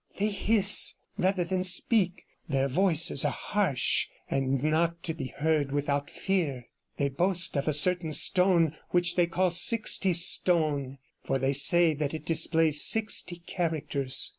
[0.17, 6.09] They hiss rather than speak; their voices are harsh, and not to be heard without
[6.09, 6.65] fear.
[6.97, 12.25] They boast of a certain stone, which they call Sixtystone; for they say that it
[12.25, 14.27] displays sixty characters.